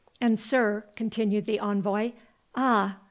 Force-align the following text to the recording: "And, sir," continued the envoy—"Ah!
"And, 0.19 0.39
sir," 0.39 0.85
continued 0.95 1.45
the 1.45 1.59
envoy—"Ah! 1.59 2.97